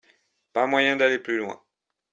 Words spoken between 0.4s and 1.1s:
Pas moyen